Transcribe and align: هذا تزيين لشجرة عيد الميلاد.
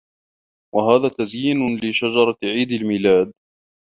هذا 0.89 1.09
تزيين 1.09 1.79
لشجرة 1.81 2.37
عيد 2.43 2.71
الميلاد. 2.71 3.31